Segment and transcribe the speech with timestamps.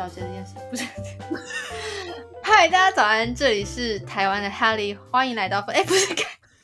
[0.00, 0.84] 小姐的厌世不是。
[2.42, 6.16] 嗨，大家早安，这里是台湾的 Helly，欢迎来到分哎不是。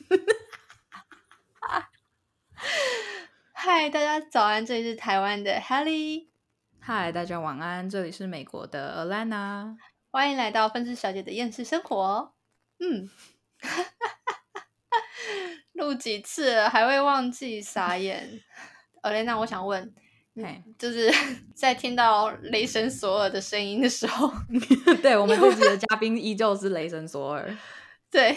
[3.53, 6.29] 嗨，大家早安，这里是台湾的 Helly。
[6.79, 9.75] 嗨，大家晚安，这里是美国的 Alana，
[10.09, 12.33] 欢迎来到分支小姐的厌世生活。
[12.79, 13.07] 嗯，
[15.73, 18.41] 录几次了还会忘记，傻眼。
[19.03, 19.93] Alana，我想问。
[20.77, 21.11] 就是
[21.55, 24.31] 在听到雷神索尔的声音的时候，
[25.01, 27.57] 对我们自己的嘉宾依旧是雷神索尔。
[28.11, 28.35] 对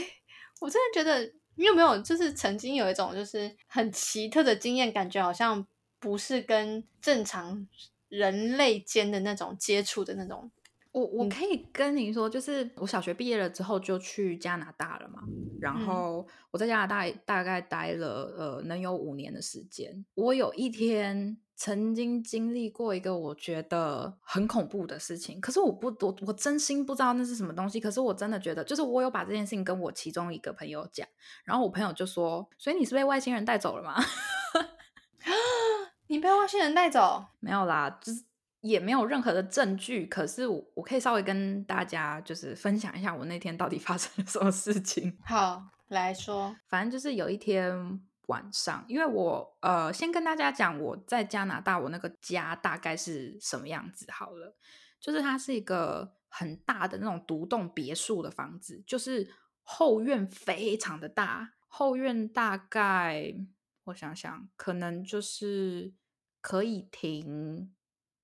[0.61, 5.67] 我真的觉得，你有没有就是曾经有一种就是很奇特的经验，感觉好像
[5.99, 7.67] 不是跟正常
[8.09, 10.51] 人类间的那种接触的那种。
[10.93, 15.23] 我我可以跟您说，就是我小学毕业了之后就去加拿大了嘛，
[15.61, 20.05] 然后我在加拿大大概待了呃能有五年的时间。
[20.15, 21.39] 我有一天。
[21.63, 27.79] 曾经经历过一个我觉得很恐怖的事情，可是我不我我真心不知道那是什么东西。
[27.79, 31.07] 可是我真的觉得，就是我有把这件事情跟我其中一个朋友讲，
[31.45, 34.03] 然后我朋友就说：“所以你是被外星人带走了吗？”
[36.09, 37.27] 你被外星人带走？
[37.41, 38.25] 没有啦，就是
[38.61, 40.07] 也没有任何的证据。
[40.07, 45.17] 可是我我可以稍微跟大家就是分享一下我那天到底发生了什么事情。
[45.25, 48.01] 好，来说，反正就是有一天。
[48.27, 54.55] 晚上，因为我呃，先跟大家讲我在加拿大，我那个家大概是什么样子好了。
[55.01, 59.29] 就是它是一个很大的那种独栋别墅的房子，就是
[59.65, 63.35] 后院非常的大，后院大概
[63.87, 65.93] 我想想，可能就是
[66.41, 67.75] 可以停，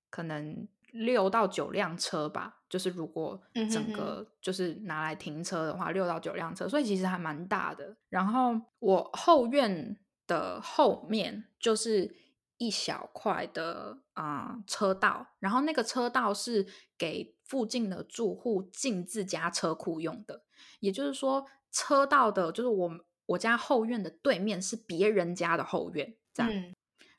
[0.09, 2.55] 可能六到九辆车吧。
[2.69, 3.41] 就是如果
[3.71, 7.95] 整个就是拿来停车的话，六到九辆车，所以其实还蛮大的。
[8.09, 9.97] 然后我后院
[10.27, 12.13] 的后面就是
[12.57, 16.67] 一小块的啊车道，然后那个车道是
[16.97, 20.43] 给附近的住户进自家车库用的。
[20.81, 22.91] 也就是说，车道的就是我
[23.27, 26.51] 我家后院的对面是别人家的后院，这样。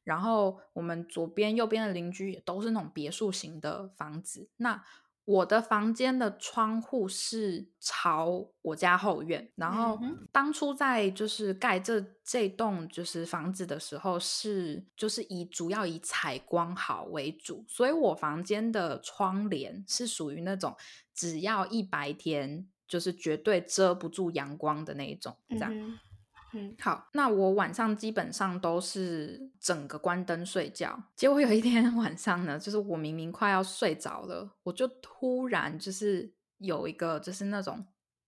[0.09, 4.49] 然后我们左边、右边的邻居也都是那种别墅型的房子。
[4.57, 4.83] 那
[5.27, 10.01] 我的房间的窗户是朝我家后院，然后
[10.33, 20.75] 当初在就是盖这这栋就是房子的时候，是就是以主要以采光好为主，所以我房间的窗帘是属于那种
[21.13, 25.71] 只要一白天就是绝对遮不住阳光的那一种，这样。
[25.71, 25.99] 嗯，
[26.81, 30.99] 好，那我晚上基本上都是整个关灯睡觉。
[31.15, 37.85] 结果有一天 晚上呢，就是我明明快要睡着了，我就突然就是有一个就是那种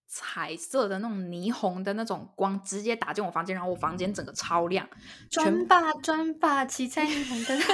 [0.07, 4.89] 彩色的那种霓虹的那种光直接打进我房间，然后我房间整个超亮，
[5.31, 7.73] 专霸专霸七彩霓虹灯， 就是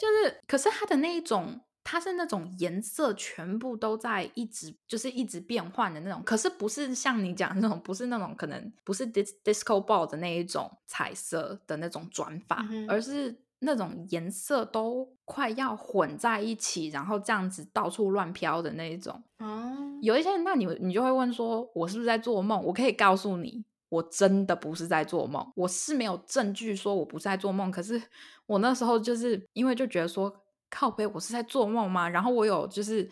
[0.00, 1.60] 就是，可是它的那一种。
[1.90, 19.22] 它是那种颜色全部都在一直就是一直变换的那种，可是不是像你讲那种，不是那种可能不是 dis disco ball 的那一种彩色的那种转法，而是那种颜色都快要混在一起，然后这样子到处乱飘的那一种。
[19.38, 22.62] 哦，有一些人，那你你就会问说，我是不是在做梦？
[22.64, 28.02] 我可以告诉你，我真的不是在做梦，我是没有证据说我不是在做梦，可是
[28.44, 30.30] 我那时候就是因为就觉得说。
[30.70, 32.08] 靠背，我是在做梦吗？
[32.08, 33.08] 然后我有就是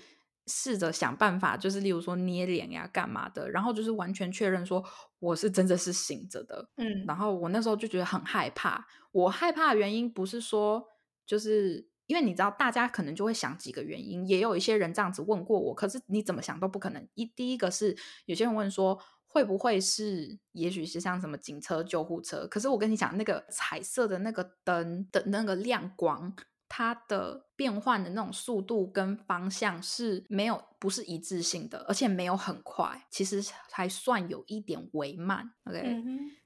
[0.47, 4.85] 试着想办法，就是例如说捏脸呀、干嘛的，然后就是完全确认说
[5.19, 6.69] 我是真的是醒着的。
[6.77, 8.87] 嗯，然后我那时候就觉得很害怕。
[9.13, 10.85] 我害怕的原因不是说，
[11.27, 17.09] 就是因为你知道，大家可能就会想几个原因，也有一些人这样子问过我，可是你怎么想都不可能。
[17.15, 17.97] 一第一个是
[18.27, 22.47] 有些人问说，会不会是，也许是像什么警车、救护车？
[22.47, 26.37] 可是我跟你讲，那个彩色的那个灯的那个亮光。
[26.69, 35.51] 它的变换的那种速度跟方向是没有不是一致性的，而且没有很快，其实还算有一点微慢。
[35.65, 36.03] OK，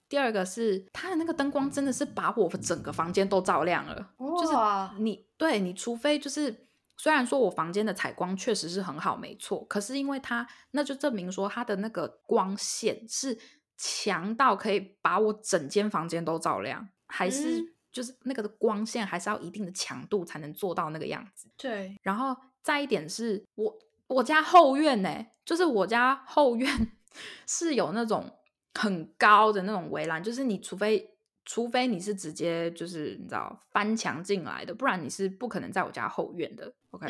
[0.09, 13.39] 第二个是它的那个灯光真的是把我整个房间都照亮了，就是你对你除非就是虽然说我房间的采光确实是很好，没错，可是因为它那就证明说它的那个光线是
[13.77, 17.75] 强到可以把我整间房间都照亮，还是。
[17.93, 21.49] 就是那个的光线还是要一定的强度才能做到那个样子。
[21.57, 26.93] 对，然后再一点是我我家后院呢，就是我家后院
[27.47, 28.31] 是有那种
[28.75, 31.15] 很高的那种围栏，就是你除非
[31.45, 36.73] 除非你是直接就是你知道翻墙进来的，不然你是不可能在我家后院的。
[36.91, 37.09] OK，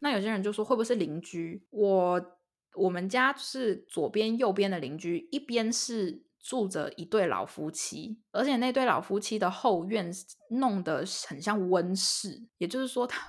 [0.00, 1.60] 那有些人就说会不会是邻居？
[1.70, 2.38] 我
[2.74, 10.10] 我们家是左边右边的邻居，一边是住着一对老夫妻，而且那对老夫妻的后院
[10.50, 13.26] 弄得很像温室，也就是说，他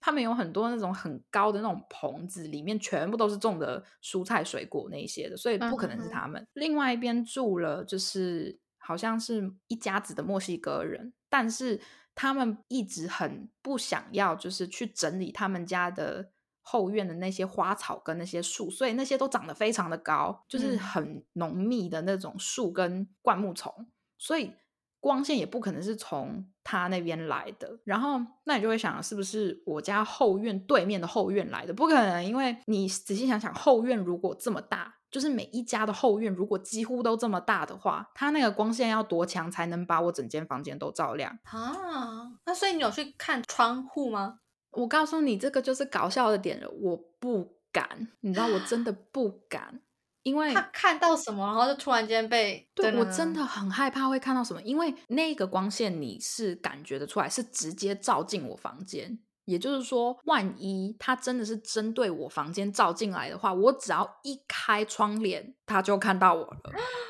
[0.00, 6.46] 他们有很多那种很高的那种棚子，里面全部都是种的蔬菜水果那些的，所以不可能是他们。
[6.54, 11.80] 另外一边住了就是好像是一家子的墨西哥人，但是
[12.14, 16.30] 他们一直很不想要，就是去整理他们家的。
[16.62, 23.86] 后院的那些花草跟那些树，所以那些都长得非常的高，就是很浓密的那种树跟灌木丛，
[24.16, 24.52] 所以
[25.00, 27.80] 光线也不可能是从他那边来的。
[27.84, 31.74] 然后，那你就会想，是不是我家后院对面的后院来的？
[31.74, 42.30] 不可能，因为你仔细想想，后院如果这么大，就是每一家的后院如果几乎都这么大的话，它那个光线要多强才能把我整间房间都照亮啊？
[42.46, 44.38] 那所以你有去看窗户吗？
[44.72, 46.68] 我告诉你，这个就是搞笑的点了。
[46.68, 49.80] 我不敢，你知道，我真的不敢，
[50.22, 52.68] 因为他看到什么，然后就突然间被……
[52.74, 59.18] 对我真的很害怕会看到什么，因为那个光线你是感觉得出来，是直接照进我房间。
[59.44, 66.60] 也就是说，万一他真的是针对我房间照进来的话，我只要一开窗帘，他就看到我了。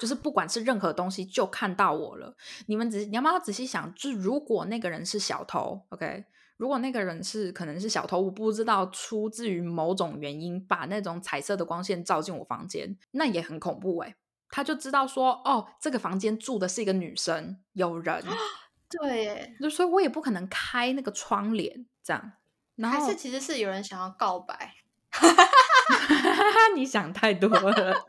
[0.01, 2.35] 就是不管是任何东西，就看到我了。
[2.67, 3.95] 你们仔，你要不要仔细想？
[3.95, 6.25] 就是如果那个人是小偷，OK？
[6.57, 14.15] 如果那个人是可能是小偷，我不知道出自于某种原因把那种彩色的光线照进我房间，那也很恐怖哎。
[14.49, 18.23] 他就知道说，哦，这个房间住的是一个女生，有人。
[18.91, 22.33] 对，就所以我也不可能开那个窗帘这样。
[22.83, 24.75] 还是其实是有人想要告白？
[26.77, 28.05] 你想太多了。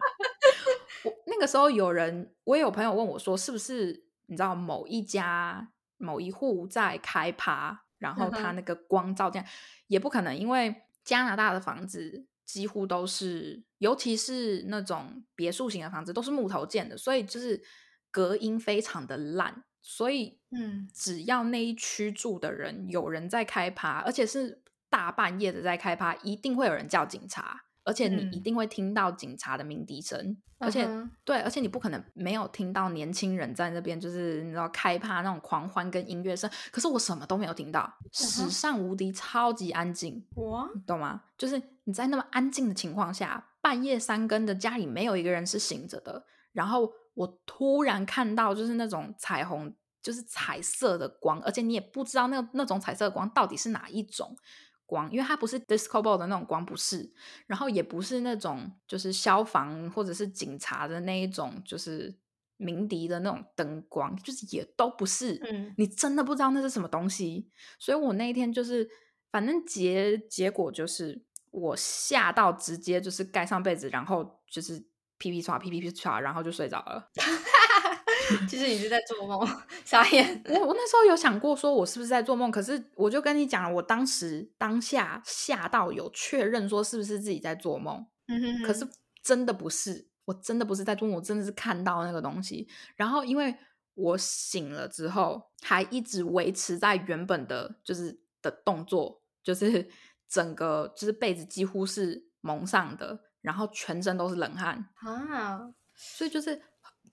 [1.03, 7.82] 我那个时候有人，我也有朋友问我说，是不是你知道某一家某一户在开趴？
[8.03, 9.41] 然后它那个光照进，
[9.87, 17.63] 也不可能，因为加拿大的房子几乎都是，尤其是那种别墅型的房子，都是木头建的，所以就是
[18.11, 19.63] 隔音非常的烂。
[19.81, 27.63] 所以，嗯，只要那一区住的人有人在开趴，而且是大半夜的在开趴，一定会有人叫警察。
[27.83, 30.87] 而且你一定会听到警察的鸣笛声，而且
[31.25, 36.49] 对，而且你不可能没有听到年轻人在那边，就是你知道开趴那种狂欢跟音乐声。
[36.71, 40.25] 可是我什么都没有听到，史上无敌，超级安静。
[40.35, 41.23] 哇，懂吗？
[41.37, 46.25] 就是你在那么安静的情况下，半夜三更的家里没有一个人是醒着的。
[46.53, 54.37] 然后我突然看到，就是那种彩虹，就是彩色的光，而且你也不知道那那种彩色的光到底是哪一种。
[54.93, 57.11] 光，因为它不是 disco ball 的那种光，不是，
[57.47, 62.15] 然后也不是那种就是消防或者是警察的那一种，就是
[62.57, 65.39] 鸣笛的那种灯光，就是也都不是。
[65.51, 67.49] 嗯，你真的不知道那是什么东西，
[67.79, 68.87] 所以我那一天就是，
[69.31, 74.85] 反正结结果就是我吓到直接就是盖上被子，然后就是
[75.17, 77.09] 噼噼唰噼噼噼唰，然后就睡着了。
[78.47, 79.47] 其实你是在做梦，
[79.85, 80.43] 傻眼。
[80.45, 82.49] 我我那时候有想过，说我是不是在做梦？
[82.51, 88.05] 可是我就跟你讲了，我当时当下吓到有确认说是不是自己在做梦。
[88.27, 88.63] 嗯哼。
[88.63, 88.87] 可是
[89.21, 92.67] 真的不是，我真的不是在做梦，我真的是看到那个东西。
[92.95, 93.55] 然后因为
[93.95, 99.89] 我醒了之后，还一直维持在原本的，就是的动作，就是
[100.29, 106.61] 整个就是被子几乎是蒙上的，然后全身都是冷汗啊，所以就是。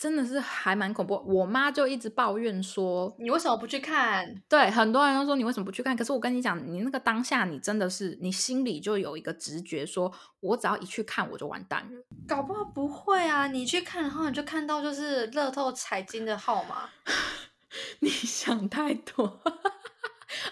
[0.00, 5.95] 真的是还蛮恐怖，我妈就一直抱怨说：“你为什么不去看？”对，很多人都说你为什么不去看。
[5.95, 12.02] 可是我跟你讲，你那个当下，你真的是你心里就有一个直觉，说我只要一去看，我就完蛋了。
[12.26, 16.88] 搞不好不会啊，你去看，然后你就看到就是乐透彩金的号码。
[18.00, 19.42] 你想太多，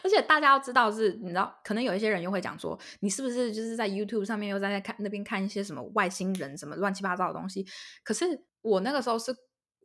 [0.02, 7.66] 而且大家要知道是，你知道，可能有一些人又会讲说，你是不是就是在 YouTube 上面又在看那边看一些什么外星人什么乱七八糟的东西？
[8.04, 8.44] 可是。
[8.60, 9.34] 我那个时候是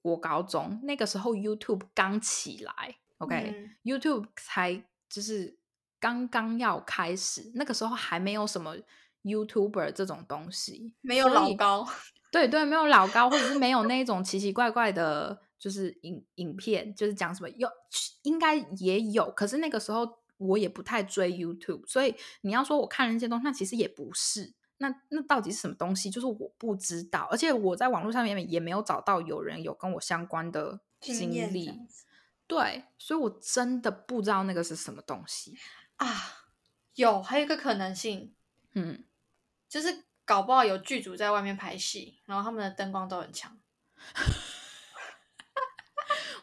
[0.01, 5.57] 我高中，那个时候 YouTube 刚起来，OK，YouTube 才就是
[5.99, 8.75] 刚刚要开始，那个时候还没有什么
[9.21, 11.87] YouTuber 这种东西，没有老高，
[12.31, 17.69] 对对，没有老高，或者是没有那种奇奇怪怪的，就是影影片，就是讲什么有，
[18.23, 24.53] 应该也有，可是那个时候我也不太追 YouTube，所以你要说我看了那些东西，那其实也不是。
[24.79, 26.09] 那那到底是什么东西？
[26.09, 31.71] 就是我不知道，而且我在网络上面也没有找到有人有跟我相关的经历，
[32.45, 35.57] 对，所以我真的不知道那个是什么东西
[35.95, 36.43] 啊。
[36.95, 38.35] 有还有一个可能性，
[38.73, 39.05] 嗯，
[39.69, 43.57] 就是搞不好有剧组在外面拍戏，然后他们的灯光都很强。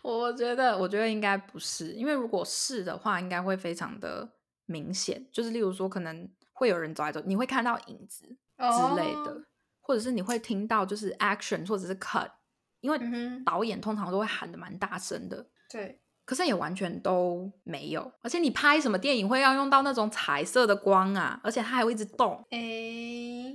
[0.02, 4.30] 我觉得，我觉得应该不是，因为如果是的话，应该会非常的
[4.66, 6.28] 明显，就是例如说可能。
[6.52, 9.42] 会有人走来走，你会看到影子之类的，
[9.80, 12.30] 或者是你会听到就是 action 或者是 cut，
[12.83, 13.00] 因为
[13.47, 18.12] 导演通常都会喊的蛮大声的，对，可是也完全都没有。
[18.21, 21.40] 而且你拍什么电影会要用到那种彩色的光啊？
[21.42, 23.54] 而且它还会一直动，诶，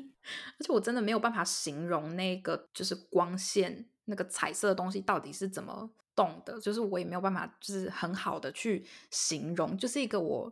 [0.57, 10.51] 而且我真的没有办法形容那个就是光线那个彩色的东西到底是怎么动的，就是我也没有办法就是很好的去形容，就是一个我。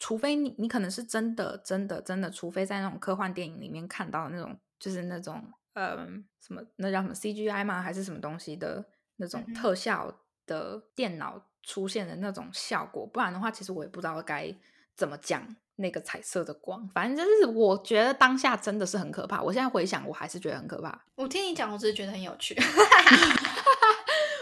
[0.00, 6.06] 除非你，你可能是真的，真的，真的，除非在那种科幻电影里面看到的那种，就是那种，呃，
[6.40, 7.82] 什么，那叫什么 CGI 吗？
[7.82, 8.84] 还是什么东西的
[9.16, 13.04] 那种特效的电脑出现的那种效果？
[13.04, 14.54] 不然的话，其实我也不知道该
[14.94, 16.88] 怎么讲那个彩色的光。
[16.90, 19.42] 反正就是我觉得当下真的是很可怕。
[19.42, 21.06] 我现在回想，我还是觉得很可怕。
[21.16, 22.54] 我听你讲，我只是觉得很有趣。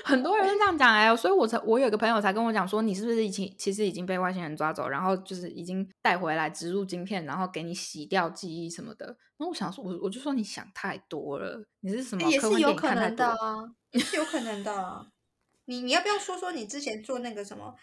[0.06, 9.06] 很多人是这样讲哎、所以我才我有个朋友才跟我讲说，你是不是已经其实已经被外星人抓走，然后就是已经带回来植入晶片，然后给你洗掉记忆什么的。
[9.36, 13.16] 然后我想说，我我就说你想太多了，你是什么也是有可能？
[13.16, 15.08] 的啊，也是有可能的啊。
[15.66, 17.75] 你你要不要说说你之前做那个什么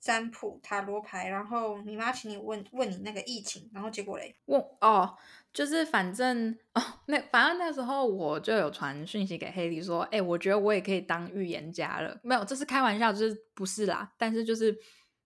[0.00, 4.36] 占卜塔罗牌，然后你妈请你问问你那个疫情，然后结果嘞？
[4.44, 5.16] 问哦，
[5.52, 12.18] 就是反正哦，那反正那时候我就有传讯息给黑莉说，哎、我觉得我也可以当预言家了。
[12.22, 14.12] 没有，这是开玩笑，就是不是啦。
[14.16, 14.76] 但是就是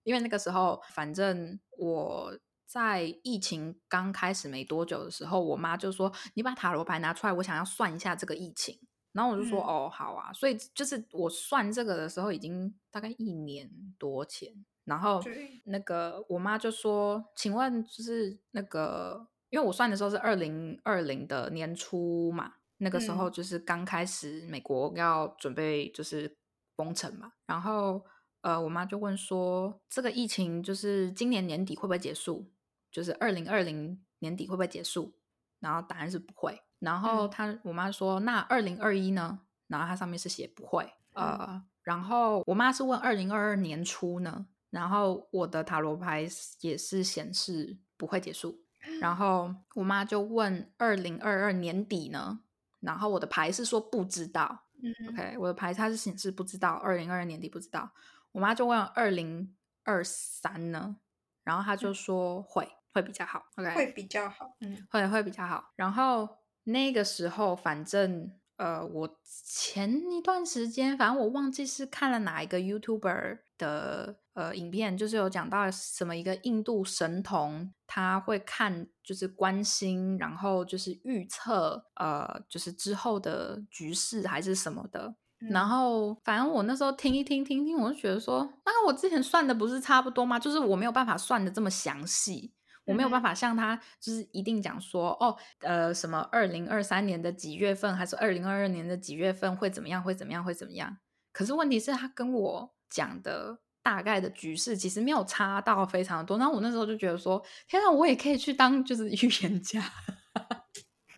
[0.03, 8.77] 因为那个时候，反正我在疫情刚开始没多久的时候，我妈就说，你把塔罗牌拿出来，我想要算一下这个疫情。
[9.13, 10.31] 然后我就说，嗯哦，好啊。
[10.33, 14.53] 所以就是我算这个的时候，已经大概一年多前。
[14.83, 15.21] 然后
[15.65, 26.35] 那个我妈就说：“请问，就是那个，因为我算的时候是二零二零的年初嘛，那个时候嗯就是刚开始美国要准备就是
[26.75, 28.05] 封城嘛，然后
[28.41, 32.51] 呃，我妈就问说，这个疫情就是今年年底会不会结束？
[32.91, 35.13] 就是二零二零年底会不会结束？
[35.59, 36.61] 然后答案是不会。
[36.79, 39.39] 然后嗯她我妈说，那二零二一呢？
[39.67, 46.25] 然后它上面是写不会，嗯呃，然后我妈是问二零二二年初呢，然后我的塔罗牌
[46.61, 48.63] 也是显示不会结束，
[48.99, 52.39] 然后我妈就问二零二二年底呢，
[52.79, 57.91] 然后我的牌是说不知道嗯，OK，我的牌它是显示不知道，二零二二年底不知道，
[58.31, 60.97] 我妈就问二零二三呢，
[61.43, 64.55] 然后她就说会会比较好，OK，会比较好。
[64.61, 65.71] 嗯会会比较好。
[65.75, 85.15] 然后那个时候，反正呃，我前一段时间，反正我忘记是看了哪一个 YouTuber 的呃影片，就是有讲到什么一个印度神童，他会看就是关心，然后就是预测呃就是之后的局势还是什么的。
[85.51, 90.39] 然嗯后，反正我那时候听一听，听听，我就觉得说，那我之前算的不是差不多吗？
[90.39, 92.51] 就是我没有办法算的这么详细，
[92.85, 100.97] 我没有办法像他就是一定讲说，哦，呃，什么二零二三年的几月份，还是二零二二年的几月份会怎么样，会怎么样，会怎么样？
[101.31, 106.37] 可是问题是，他跟我讲的大概的局势其实没有差到非常多。
[106.37, 109.81] 然后我那时候就觉得说，天啊，我也可以去当就是 预言家。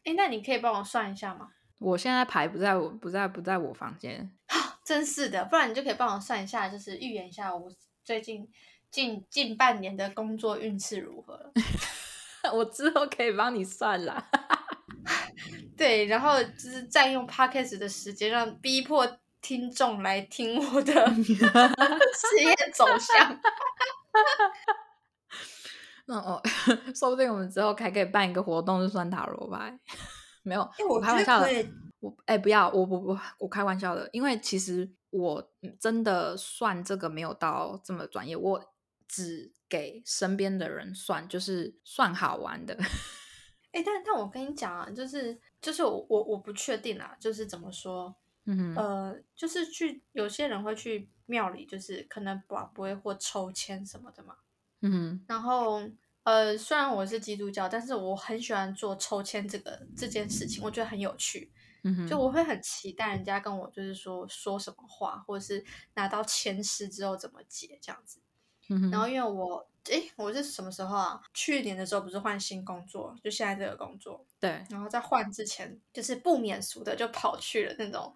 [0.06, 1.50] 哎，那你可以帮我算一下吗？
[1.80, 4.30] 我现在牌不在我不在不在我房间，
[4.86, 7.72] 真是的，不然你就可以帮我算一下，就是预言一下我
[8.04, 8.48] 最近
[8.92, 11.52] 近近半年的工作运势如何了。
[12.54, 14.30] 我之后可以帮你算啦。
[15.78, 19.08] 对，然后就是占用 podcast 的时间，让逼迫
[19.42, 23.38] 听众来听我的 事业走向。
[26.08, 26.42] 那哦，
[26.96, 29.80] 说不定我们之后还可以办一个活动，就算塔罗牌。
[30.42, 31.48] 没有，哎，我我开玩笑的。
[32.00, 38.74] 我哎、不要，我不不，我开玩笑的，因为其实我嗯真的算这个没有到这么专业，我
[39.06, 42.74] 只给身边的人算，就是算好玩的。
[43.74, 48.16] 哎，但但我跟你讲啊，就是就是我我我不确定啊，就是怎么说，
[48.52, 54.36] 嗯，呃，就是去有些人会去庙里，就是可能不不会或抽签什么的嘛。
[54.82, 55.82] 嗯哼，然后
[56.24, 61.52] 呃，虽然我是基督教，但是我很喜欢做抽签这个这件事情，我觉得很有趣。
[61.84, 65.64] 嗯，就我会很期待人家跟我就是说说什么话，或者是
[65.94, 68.20] 拿到签诗之后怎么解这样子。
[68.70, 71.22] 嗯，然后因为我诶，我是什么时候啊？
[71.34, 78.14] 去年的时候不是换新工作，就现在这个工作，对，然后在换之前，就是不免俗的就跑去了那种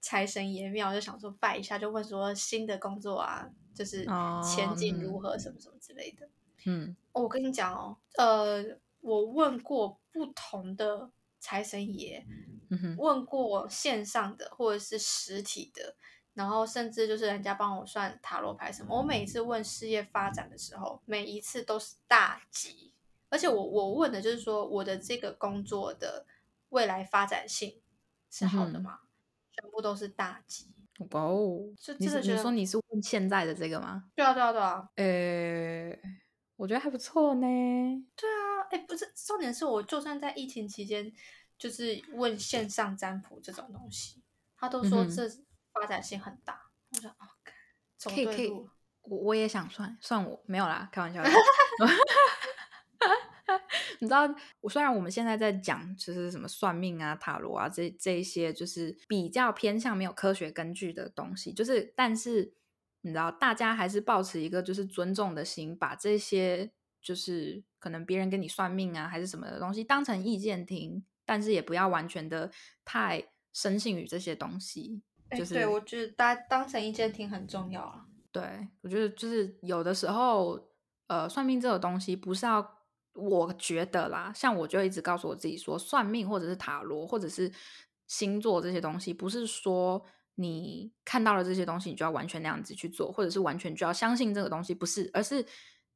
[0.00, 6.28] 财神爷庙，就想说拜一下，就问说新的工作啊，就是哦前景如嗯何，什么什么之类的。
[6.66, 8.64] 嗯哦我跟你讲哦，呃，
[9.00, 12.26] 我问过不同的财神爷，
[12.70, 15.94] 嗯，问过线上的或者是实体的，
[16.34, 22.92] 然后甚至就是人家帮我算塔罗牌什么，我每一次问事业发展的时候，每一次都是大吉，
[23.30, 26.26] 而且我我问的就是说我的这个工作的
[26.70, 27.80] 未来发展性
[28.30, 29.00] 是好的吗？
[29.52, 30.72] 全部都是大吉。
[31.10, 31.72] 哇哦！
[31.98, 34.04] 你是你说你是问现在的这个吗？
[34.14, 34.88] 对啊，对啊，对啊。
[34.94, 35.98] 呃，
[36.54, 37.46] 我觉得还不错呢。
[38.14, 41.12] 对啊，哎，不是，重点是我就算在疫情期间，
[41.58, 44.22] 就是问线上占卜这种东西，
[44.56, 45.28] 他都说这
[45.74, 46.70] 发展性很大。
[46.90, 47.14] 我想
[48.04, 48.48] ，OK，可以可以，
[49.02, 51.22] 我我也想算算我没有啦，开玩笑。
[54.00, 54.28] 你知道，
[54.60, 62.54] 我虽然我们现在在讲就是什么算命啊、塔罗啊这这一些，就是比较偏向没有科学根据的东西，就是但是
[63.00, 72.50] 你知道，大家还是保持一个就是尊重的心，把这些就是可能别人跟你算命啊还是什么的东西当成意见听，但是也不要完全的
[72.84, 75.02] 太深信于这些东西。
[75.30, 78.06] 就是对我觉得大家当成意见听很重要啊。
[78.32, 80.58] 对，我觉得就是有的时候，
[81.06, 82.74] 呃，算命这个东西不是要。
[83.16, 87.48] 我觉得啦，像我就一直告诉我自己说，算命或者是塔罗或者是
[88.08, 90.04] 星座这些东西，不是说
[90.34, 95.46] 你看到了这些东西，你就要完全那样子去做，或者是完全就要相信这个东西，不是，而是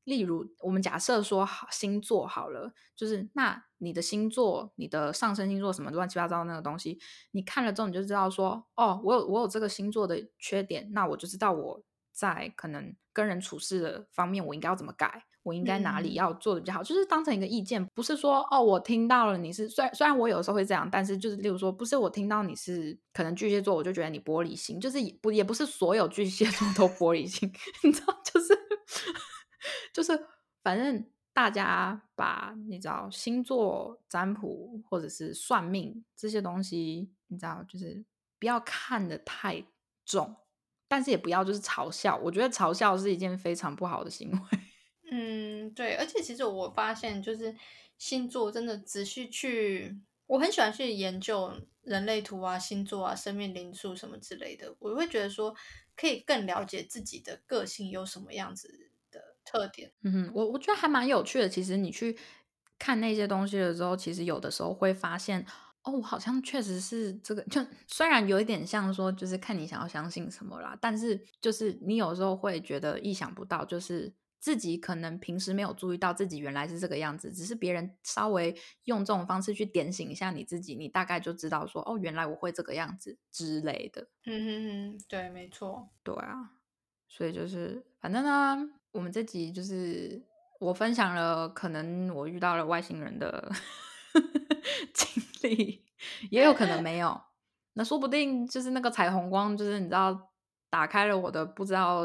[0.09, 6.99] 例如我们假设说好星座好了，就是那你的星座、你的上升星座什么乱七八糟那个东西，
[7.33, 15.25] 你看了之后你就知道说，哦，我有我有这个星座的缺点，那我就知道我在可能跟人处事的方面，我应该要怎么改。
[15.45, 16.83] 我应该哪里要做的比较好？
[16.83, 27.51] 就是当成一个意见，不是说哦，我听到了你是虽然虽然我有时候会这样，但是就是例如说，不是我听到你是可能巨蟹座，我就觉得你玻璃心，就是也不也不是所有巨蟹座都玻璃心，
[27.83, 28.49] 你知道，就是
[29.93, 30.27] 就是
[30.63, 38.05] 反正大家把你知道星座占卜或者是算命这些东西，你知道，就是
[38.39, 39.65] 不要看的太
[40.05, 40.37] 重，
[40.89, 44.59] 但是也不要就是嘲笑，我觉得嘲笑是一件非常不好的行为。
[45.11, 47.57] 嗯，对，而且其实我发现，就是
[47.97, 55.55] 星座真的仔细去，我很喜欢去研究人类图啊、星座啊、生命灵数什么之类的，我会觉得说
[55.97, 58.88] 可以更了解自己的个性有什么样子
[59.49, 59.91] 特点。
[60.03, 61.49] 嗯哼，我我觉得还蛮有趣的。
[61.49, 62.19] 其实你去
[62.79, 65.45] 看那些东西的时候，其实有的时候会发现，
[65.85, 67.43] 哦，我好像确实是这个。
[67.51, 74.15] 就虽然有一点像说，就是看你想要相信什么啦，但是就是你有时候会觉得意想不到，就是。
[74.41, 84.09] 自己可能平时没有注意到自己原来是这个样子，只是别人稍微用这种方式去点醒一下你自己，你大概就知道说哦，原来我会这个样子之类的。
[84.27, 86.53] 嗯哼哼，对，没错，对啊，
[87.09, 90.23] 所以就是反正呢，我们这集就是
[90.61, 93.51] 我分享了可能我遇到了外星人的
[94.95, 95.85] 经历，
[96.31, 97.21] 也有可能没有，
[97.75, 100.31] 那说不定就是那个彩虹光，就是你知道
[100.71, 102.05] 打开了我的不知道。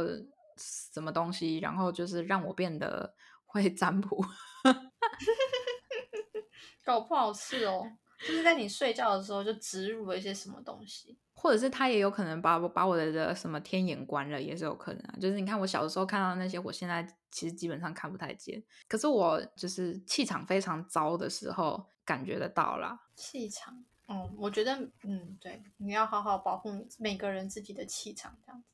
[0.55, 4.23] 什么东西，然后就是让我变得会占卜，
[6.85, 7.83] 搞不好是哦，
[8.19, 15.15] 就是在你睡觉的时候就植入了一些什么东西，或者是他也有可能把我把我的的什么天眼关了，也是有可能啊。
[15.19, 22.97] 就是你看我小的时候看到那些，我现在其实基本上看不太见，可是我就是气场非常糟的时候感觉得到啦。
[23.15, 28.72] 气场，嗯，我觉得，嗯，对，你要好好保护每个人自己的气场，这样子。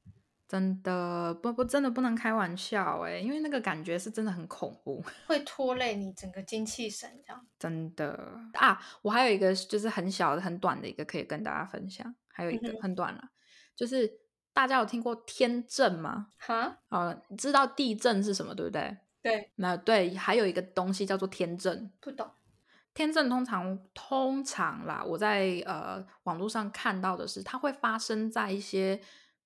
[0.50, 7.46] 真的不不真的不能开玩笑哎，因为那个感觉是真的很恐怖， 会拖累你整个精气神这样。
[7.60, 13.30] 真的啊，我还有一个就是很小的、很短的一个可以跟大家分享，还有一个很短了，
[13.76, 14.12] 就是
[14.52, 16.30] 大家有听过天震吗？
[16.40, 18.98] 哈，啊，知道地震是什么对不对？
[19.22, 22.28] 对，那对，还有一个东西叫做天震，不懂。
[22.96, 29.00] 天震通常通常啦，我在呃网络上看到的是，它会发生在一些。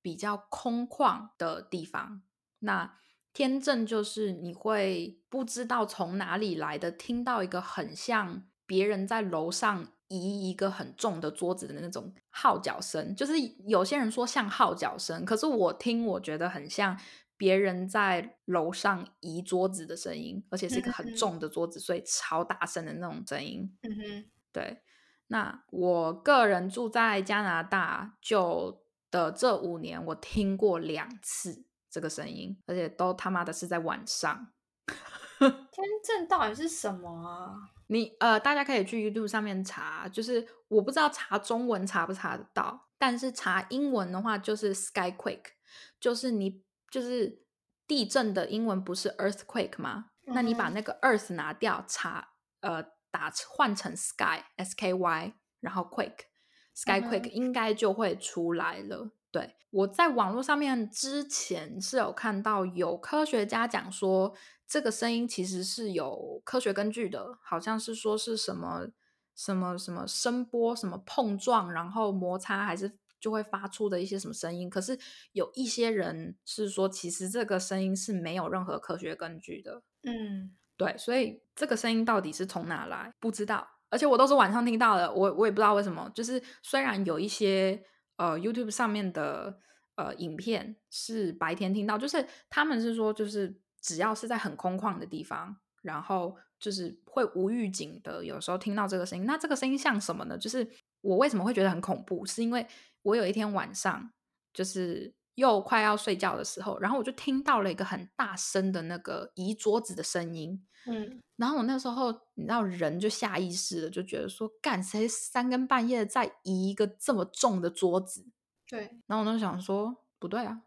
[0.03, 2.21] 比较空旷的地方，
[2.59, 2.99] 那
[3.31, 13.33] 天正就是你会不知道从哪里来的，听到一个很像别人在楼上移一个很重的桌子的那种号角声，就是
[13.65, 16.99] 有些人说像号角声，可是我听我觉得很像
[17.37, 23.75] 别人在楼上移桌子的声音，而且是一个很重的桌子，所以超大声的那种声音。
[23.81, 24.81] 嗯哼，对。
[25.27, 28.82] 那我个人住在加拿大，就。
[29.13, 34.47] 的这五年，我听过两次这个声音，而且都他妈的是在晚上。
[35.39, 37.53] 天震到底是什么啊？
[37.87, 45.51] 你呃，大家可以去 YouTube 上面查，就是我不知道查中文查不查得到，但是查英文的话就是 skyquake，
[45.99, 47.45] 就是你就是
[47.85, 50.07] 地震的英文不是 earthquake 吗？
[50.25, 52.29] 那你把那个 earth 拿掉，查
[52.61, 56.32] 呃打换成 sky s k y，然后 quake。
[56.75, 59.11] Skyquake 应该就会出来了。
[59.31, 64.35] 对我在网络上面之前是有看到有科学家讲说，
[64.67, 68.87] 这个声音其实是有科学根据的，好像是说是什么
[69.35, 74.69] 什么什么声波什么碰撞，然后摩擦还是就会发出的一些什么声音。
[74.69, 74.99] 可是
[75.31, 79.81] 有一些人是说，其实这个声音是没有任何科学根据的。
[80.03, 83.72] 嗯，对，所以这个声音到底是从哪来，不知道。
[83.93, 86.11] 而且我都是晚上听到的，我我也不知道为什么。
[86.15, 87.79] 就是虽然有一些
[88.17, 89.55] 呃 YouTube 上面的
[89.95, 99.25] 呃影片是白天听到，就是他们是说，就是只要是在很空旷的地方，然后就是会无预警的，有时候听到这个声音。
[99.25, 100.35] 那这个声音像什么呢？
[100.35, 100.67] 就是
[101.01, 102.65] 我为什么会觉得很恐怖，是因为
[103.03, 104.11] 我有一天晚上
[104.51, 110.65] 就是又快要睡觉的时候，然后我就听到了一个很大声的那个移桌子的声音。
[110.85, 118.25] 嗯，然后我那时候，你知道，人就下意识的就觉得说，干谁三更半夜在移一个这么重的桌子？
[118.67, 118.99] 对。
[119.07, 120.63] 然后我就想说，不对啊，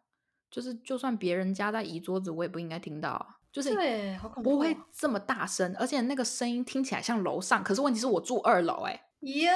[0.50, 3.36] 就是就算别人家在移桌子，我也不应该听到啊。
[3.52, 9.50] 就是对，好恐怖，不会这么大声，而且那个声音听起来像楼上，可是问题是我住二楼，哎，耶，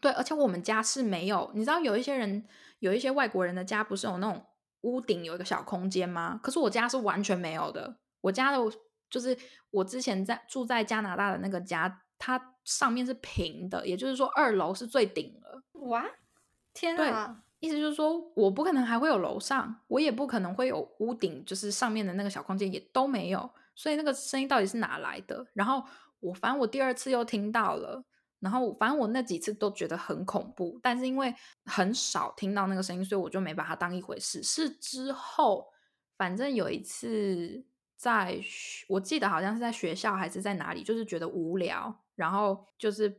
[0.00, 2.42] 对，而且我们家是没有，你知道，有一些人，
[2.80, 4.44] 有一些外国人的家不是有那种
[4.82, 6.38] 屋顶有一个小空间吗？
[6.42, 8.58] 可是我家是完全没有的，我家的。
[9.10, 9.36] 就是
[9.72, 15.64] 我之前在住在加拿大的那个家，它上面是平的，也就是说二楼是最顶了。
[15.80, 16.06] 哇，
[16.72, 17.42] 天啊！
[17.58, 23.50] 意思就是说，我不可能还会有楼上，我也不可能会有屋顶，就是上面的那个小空间也都没有。
[23.74, 25.44] 所以那个声音到底是哪来的？
[25.54, 25.82] 然后
[26.20, 28.04] 我反正我第二次又听到了，
[28.40, 31.32] 然后反正我那几次都觉得很恐怖，但是因为
[31.66, 34.42] 很少听到那个声音，所以我就没把它当一回事。
[34.42, 35.68] 是之后，
[36.16, 37.64] 反正有一次。
[38.00, 38.40] 在
[38.88, 43.14] 我记得好像是在学校还是在哪里，就是觉得无聊，然后就是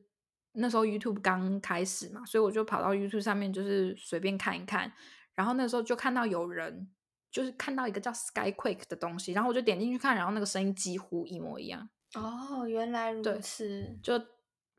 [0.53, 4.91] 那时候 YouTube 刚开始嘛，所以我就跑到 YouTube 上面就是随便看一看，
[5.35, 6.89] 然后那时候就看到有人
[7.29, 11.87] 就是看到一个叫 Skyquake 的东西，然后我就点进去看，然后那个声音几乎一模一样。
[12.15, 13.99] 哦，原来如此。
[14.01, 14.19] 就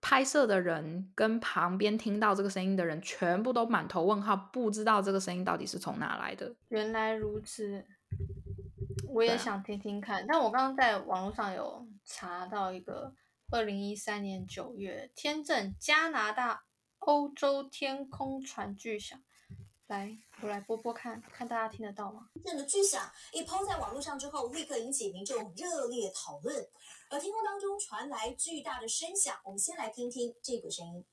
[0.03, 6.55] 拍摄的人跟旁边听到这个声音的人全部都满头问号，不知道这个声音到底是从哪来的。
[6.69, 7.87] 原来如此。
[9.09, 13.15] 我也想听听看，但我刚刚在网络上有查到一个
[13.51, 16.63] 二零一三年九月天正加拿大
[16.99, 19.23] 欧洲天空船巨响，
[19.89, 22.29] 来我来播播看看大家听得到吗？
[22.43, 26.67] 震的巨响一抛在网络上之后，立刻引起民众热烈讨论，
[27.11, 31.05] 而天空当中传来巨大的声响，我们先来听听这个声音。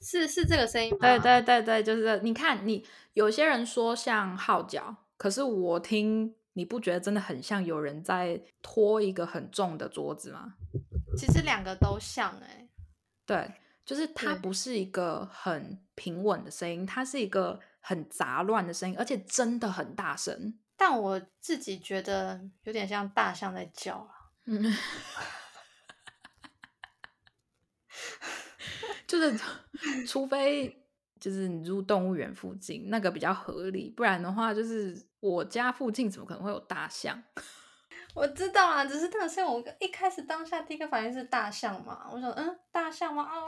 [0.00, 10.54] 是是这个声音，对对对对，就是你看，你有些人说像号角，可是我听你不觉得真的很像有人在拖一个很重的桌子吗？
[11.16, 12.68] 其实两个都像哎，
[13.24, 20.58] 对，就是它不是一个很平稳的声音，它是一个很杂乱的声音，而且真的很大声。
[20.76, 24.10] 但我自己觉得有点像大象在叫啊。
[24.46, 24.74] 嗯。
[29.06, 29.38] 就是，
[30.08, 30.84] 除非
[31.20, 37.22] 就是你住动物园附近，那个比较合理，不然的话，就是我家附近怎么可能会有大象？
[38.14, 43.22] 我知道啊，只是那个声我一开始当下第一个反应是大象嘛，我想嗯，大象吗？
[43.24, 43.42] 啊，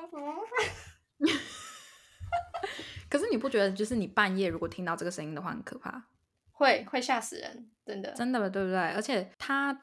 [3.08, 6.04] 可是你不觉得，就是你半夜如果听到这个声音的话，很可怕？
[6.52, 8.78] 会会吓死人，真的，真的，对不对？
[8.78, 9.76] 而且它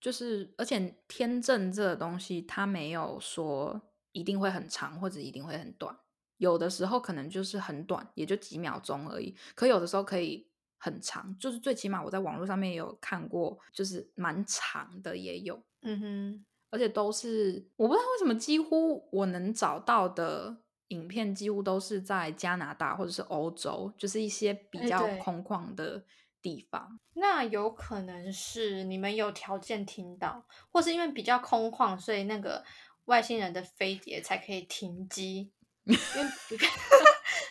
[0.00, 3.82] 就是，而且天震这个东西，它没有说。
[4.14, 5.96] 一定会很长，或者一定会很短。
[6.42, 9.32] 有的时候可能就是很短，也就几秒钟而已。
[9.54, 10.44] 可有的时候可以
[10.76, 15.62] 很长，就是最起码我在网络上面也有看过，就是蛮长的也有。
[15.82, 20.56] 嗯哼，而且都是我不知道为什么，几乎我能找到的
[20.88, 26.04] 影片几乎都是在加拿大或者是欧洲，就是一些比较空旷的
[26.42, 26.98] 地方。
[27.14, 32.64] 那有可能是你们有条件听到，或是因为比较空旷，所以那个。
[33.06, 35.50] 外星人的飞碟才可以停机，
[35.84, 35.98] 因为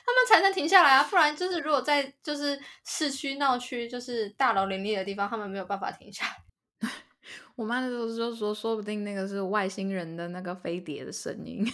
[0.06, 1.04] 他们才能停下来啊！
[1.10, 6.90] 不然就是如果在就是市区闹区，就是大楼林立的地方，他们没有办法停下来。
[7.56, 11.66] 我妈那时候就说，说不定那个是外星人的那个飞碟的声音。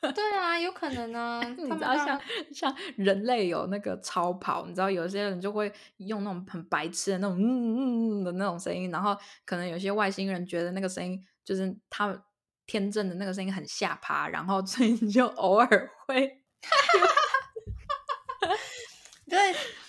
[0.00, 1.42] 对啊，有可能啊。
[1.56, 2.20] 你知道像
[2.52, 12.24] 像人类有那个超跑，你知道有些人就会用那种很白痴的那种嗯嗯嗯的那种声音，然后可能有些外星人觉得那个声音就是他。
[12.66, 16.42] 天真的那个声音很下趴，然后所以你就偶尔会，
[19.28, 19.38] 对，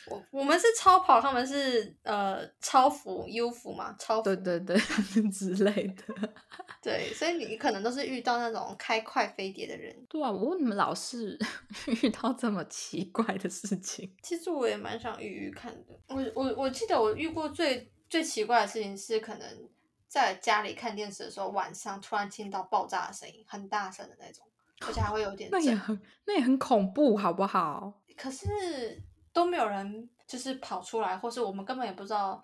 [0.08, 4.78] 我我们是超跑，他们是呃超服、优服嘛，超服对对对
[5.32, 6.34] 之类的。
[6.82, 10.06] 对，所以你可能都是遇到那种开快飞碟的人。
[10.08, 11.38] 对啊，我为什么老是
[12.04, 14.16] 遇到这么奇怪的事情？
[14.22, 16.00] 其实我也蛮想遇遇看的。
[16.10, 19.70] 我我我记得我遇过最最奇怪的事情是，可能
[20.16, 24.48] 在家里看电视的时候，晚上突然听到爆炸的声音，很大声的那种，
[24.88, 25.60] 而且还会有点震。
[25.60, 27.92] 那也很那也很恐怖，好不好？
[28.16, 32.42] 可是都没有人就是跑出来，或是我们根本也不知道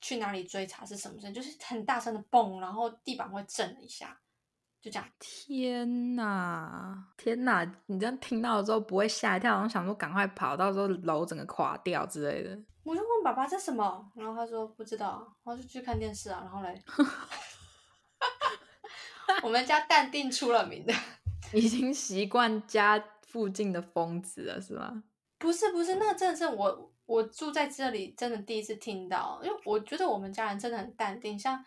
[0.00, 4.18] 去哪里追查是什么声，就是很大声的蹦，然后地板会震了一下，
[4.80, 5.08] 就这样。
[5.18, 7.64] 天哪，天哪！
[7.86, 12.56] 你这样听到了之后不会吓一跳，然后想说赶快跑，到时候楼整个垮掉之类的。
[12.84, 16.80] 我就问爸爸这什么，然后他说不知道，然后就去看电视啊，然后嘞，
[19.42, 20.94] 我们家淡定出了名的，
[21.52, 25.02] 已经习惯家附近的疯子了，是吗？
[25.38, 31.62] 不是不是，那个真的是我我住在这里，真的第一次听到，因为我觉得我们家人真的很淡定，像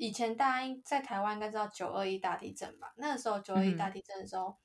[0.00, 2.90] 以前大家应在台湾应该知道九二一大地震吧？
[2.96, 4.56] 那个时候九二一大地震的时候，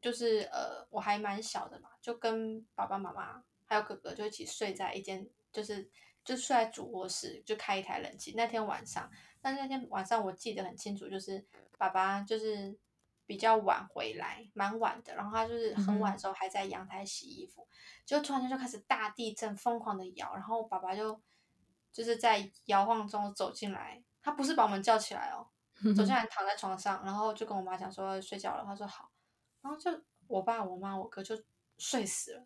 [0.00, 5.90] 就是呃我还蛮小的嘛，就跟爸爸妈妈还有哥哥就一起睡在一间，就是
[6.24, 8.32] 就睡在主卧室，就开一台冷气。
[8.34, 9.10] 那天晚上，
[9.42, 11.44] 但那天晚上我记得很清楚，就是
[11.76, 12.74] 爸爸就是
[13.26, 17.68] 比较晚回来，蛮晚的，然后他就是很晚的时候还在阳台洗衣服，
[18.06, 21.20] 就突然间就开始大地震，疯狂的摇，然后爸爸就
[21.92, 25.46] 就是在摇晃中走进来，他不是把我们叫起来哦，
[25.96, 29.10] 走进来躺在床上，然后就跟我妈讲说睡觉了，他说好，
[29.62, 29.90] 然后就
[30.26, 31.34] 我爸、我妈、我哥就
[31.78, 32.38] 睡死了，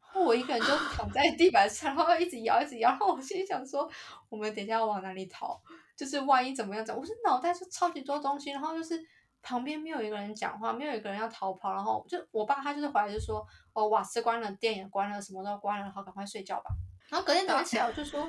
[0.00, 3.90] 然后我一个人就 躺在地板上，然后一直摇、一直摇，然后我心里想说，
[4.28, 5.60] 我们等一下要往哪里逃？
[5.96, 6.92] 就是万一怎么样子？
[6.92, 9.00] 我是脑袋是超级多东西，然后就是
[9.42, 16.70] 旁边没有一个人讲话，没有一个人要逃跑，然后就我爸他就是回来就说，哦，瓦斯关了，电也关了，什么都关了，好，赶快睡觉吧。
[17.08, 18.28] 然后隔天早上起来我就说，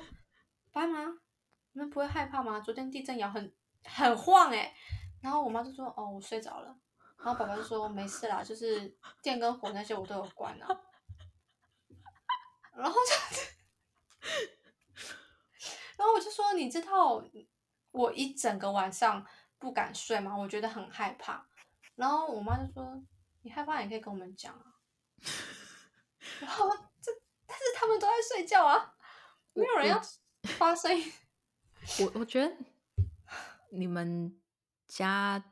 [0.72, 1.06] 爸妈，
[1.78, 2.60] 你们不会害怕吗？
[2.60, 3.54] 昨天地震摇很
[3.86, 4.74] 很晃诶、
[5.22, 6.76] 然后我妈就说，哦，我睡着了。
[7.20, 10.68] 然后爸爸就说没事啦，就是电跟火那些我都有关啊。
[12.74, 13.14] 然后就，
[15.98, 17.24] 然后我就说，你知道
[17.92, 19.24] 我一整个晚上
[19.60, 20.36] 不敢睡吗？
[20.36, 21.48] 我觉得很害怕。
[21.94, 23.00] 然后我妈就说，
[23.44, 24.74] 你害怕也可以跟我们讲啊。
[26.42, 26.68] 然后
[27.00, 27.12] 这，
[27.46, 28.96] 但是他们都在睡觉啊，
[29.54, 30.02] 没有人要
[30.58, 31.14] 发声音。
[32.00, 32.56] 我我觉得
[33.70, 34.40] 你们
[34.88, 35.44] 家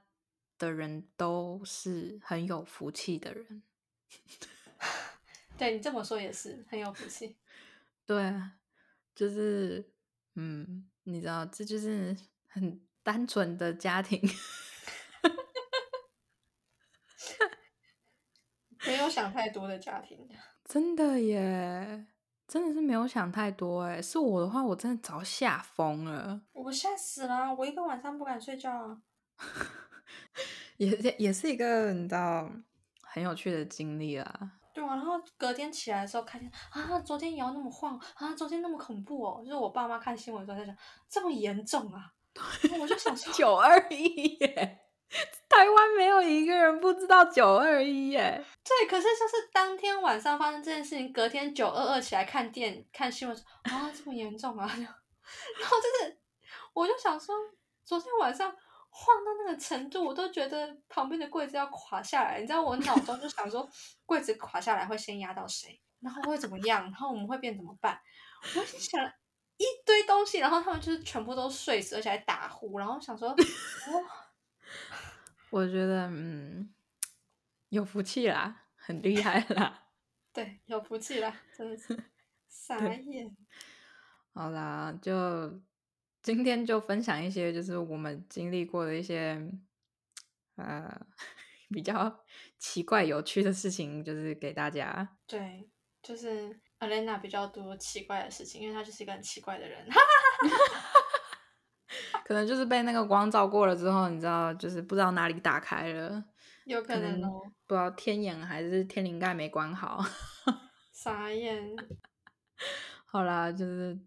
[0.58, 3.63] 的人都是很有福气的人。
[5.58, 7.38] 对你这么说也是很有福气。
[8.06, 8.60] 对啊，
[9.15, 9.91] 就是
[10.36, 12.15] 嗯，你知道，这就是
[12.48, 14.21] 很单纯的家庭。
[18.86, 20.30] 没有想太多的家庭。
[20.63, 22.06] 真的耶，
[22.56, 24.02] 真的是没有想太多哎。
[24.02, 26.39] 是我的话，我真的早吓疯了。
[26.54, 28.98] 我吓死了，我一个晚上不敢睡觉 啊。
[30.78, 30.89] 也
[31.20, 32.50] 也是一个你知道
[33.02, 34.52] 很有趣的经历啦。
[34.74, 39.41] 对啊，然后隔天起来的时候看见啊，昨天摇那么晃啊，昨天那么恐怖哦。
[39.44, 40.78] 就是我爸妈看新闻的时候在讲
[41.10, 42.13] 这么严重啊，
[42.80, 44.85] 我就想说九二一耶，
[45.56, 48.44] 台湾没有一个人不知道九二一耶。
[48.62, 56.20] 对，可是就是当天晚上发生这件事情，隔天九二二起来看电看新闻说啊这么严重啊， 然后就是
[56.74, 57.34] 我就想说，
[57.86, 58.52] 昨天晚上
[58.89, 62.41] 晃到那个程度，我都觉得旁边的柜子要垮下来。
[62.41, 63.65] 你知道我脑中就想说，
[64.06, 67.98] 柜子垮下来会先压到谁，然后会怎么样，然后我们会变怎么办？
[68.56, 69.10] 我就想了
[69.56, 74.04] 一堆东西，然后他们就是全部都睡死，而且还打呼，然后想说， 哦。
[75.56, 76.70] 我觉得嗯，
[77.70, 79.88] 有福气啦，很厉害啦。
[80.34, 81.98] 对，有福气啦，真的是
[82.50, 83.34] 傻眼。
[84.36, 85.62] 好啦，就
[86.22, 89.50] 今天就分享一些就是我们经历过的一些
[90.58, 90.94] 呃
[91.70, 92.26] 比较
[92.60, 95.18] 奇怪有趣的事情，就是给大家。
[95.26, 95.70] 对，
[96.04, 99.88] 就是 Alena 比较多奇怪的事情，因为她就是一个很奇怪的人。
[102.25, 106.23] 可能就是被那个光照过了之后，你知道，就是不知道哪里打开了，
[106.65, 110.03] 有可能哦，不知道天眼还是天灵盖没关好。
[110.91, 111.75] 傻眼。
[113.05, 113.97] 好啦，就是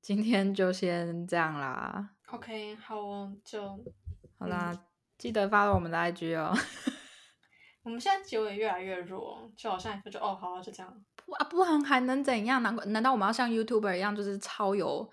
[0.00, 2.10] 今天就先这样啦。
[2.28, 3.62] OK，好哦，就
[4.38, 4.72] 好啦，
[5.16, 6.52] 记得发到我们的 IG 哦。
[7.84, 11.04] 我们现在结尾越来越弱，就好像就哦，好了，就这样。
[11.16, 12.62] 不啊，不然还能怎样？
[12.62, 15.10] 难难道我们要像 YouTuber 一样，就是超有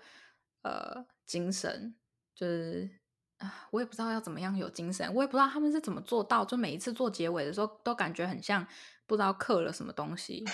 [0.62, 1.94] 呃精神？
[2.42, 2.90] 就是
[3.38, 8.66] 啊，我也不知道要怎么样有精神，我也不知道他们是怎么做到，就每一次做结尾的时候，都感觉很像
[9.06, 10.44] 不知道刻了什么东西。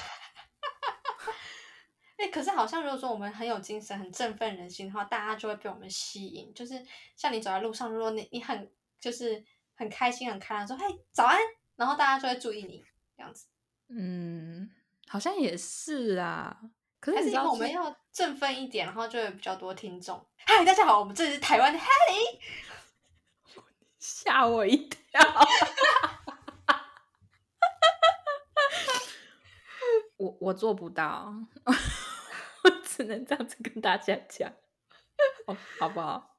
[2.19, 6.53] 哎、可是好像如果说我们很有精神、很振奋人心的话，大家就会被我们吸引。
[6.53, 6.85] 就是
[7.17, 8.71] 像你走在路上，如果你你很
[9.01, 9.43] 就是
[9.75, 11.39] 很开心、很开朗，说“嘿，早安”，
[11.77, 12.85] 然后大家就会注意你
[13.17, 13.47] 这样子。
[13.89, 14.71] 嗯，
[15.07, 16.61] 好像也是啊。
[17.01, 20.25] 可是因为你知道，我们要振奋一点，然后就有比较多听众。
[20.37, 22.39] 嗨，大家好，我们这里是台湾的 Helly，。
[23.99, 25.21] 吓我一跳。
[30.17, 31.33] 我我做不到，
[31.65, 34.53] 我只能这样子跟大家讲，
[35.47, 36.37] 哦，好不好？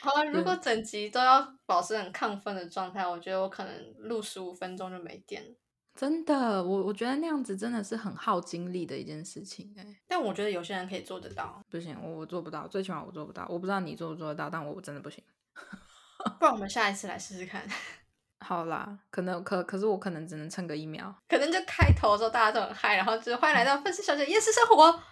[0.00, 5.50] 好了，如果整集都要保持很亢奋的状态，我觉得我可能录十五分钟就没电了。
[5.94, 13.46] 真的，我我觉得那样子真的是很耗精力的一件事情、哎，但我觉得有些人可以做得到，不行，我我做不到，最起码我做不到。
[13.50, 15.22] 我不知道你做不做得到，但我真的不行。
[16.38, 17.62] 不然我们下一次来试试看。
[18.40, 21.14] 好啦，可能可可是我可能只能撑个一秒。
[21.28, 25.02] 可能就开头的时候大家都很嗨，然后就是欢迎来到粉丝小姐夜市生活。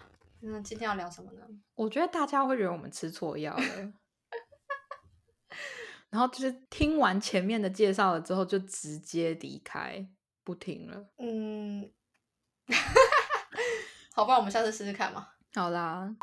[0.41, 1.43] 那今天要聊什么呢？
[1.75, 3.63] 我觉得大家会觉得我们吃错药了。
[6.11, 10.09] 然后就是听完前面的介绍了之后，就直接离开，
[10.49, 11.07] 不听了。
[11.19, 11.91] 嗯，
[14.17, 15.29] 好吧，我们下次试试看嘛。
[15.53, 16.17] 好啦，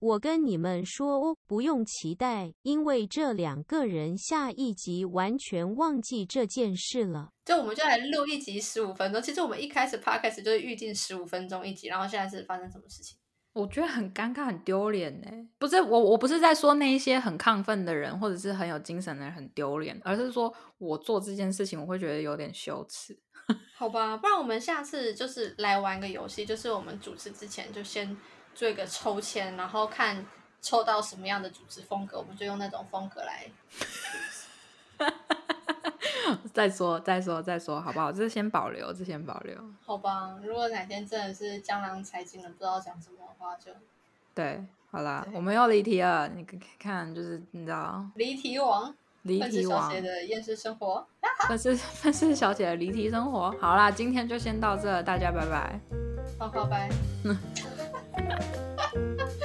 [0.00, 7.30] 我跟你们说哦，不用期待，因为这两个人下一集完全忘记这件事了。
[7.44, 9.20] 就我们就来录一集十五分钟。
[9.20, 13.18] 其实我们一开始 podcast 就是预定十五分钟一集，然后现在是发生什么事情？
[13.56, 15.28] 我觉得很尴尬，很丢脸呢。
[15.58, 23.18] 不是我，我不是在说那一些很亢奋的人，或者是很有精神的人很丢脸，而是说我做这件事情，我会觉得有点羞耻。
[23.74, 28.14] 好吧，不然我们下次就是来玩个游戏，就是我们主持之前就先
[28.54, 30.26] 做一个抽签，然后看
[30.60, 33.50] 抽到什么样的主持风格，我们就用那种风格来。
[36.52, 38.10] 再说，再说，再说，好不好？
[38.12, 39.56] 这先保留，这先保留。
[39.84, 43.70] 好吧，如果哪天真的是江郎才尽了，不知道讲什么的话，就
[44.34, 46.28] 对，好啦，我们又离题了。
[46.28, 51.06] 你看看，就是你知道，离题王，离题王姐，的厌世生活。
[51.48, 53.50] 愤世愤世小姐的离题生活。
[53.60, 55.80] 好啦，今天就先到这，大家拜拜。
[56.38, 56.90] 好好拜。